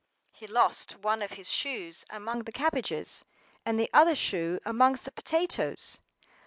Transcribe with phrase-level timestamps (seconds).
[0.31, 3.23] He lost one of his shoes among the cabbages,
[3.63, 5.99] and the other shoe amongst the potatoes.